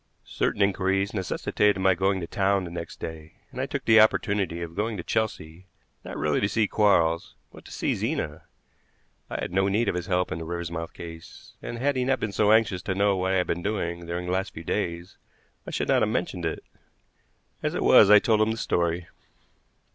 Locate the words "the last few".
14.25-14.63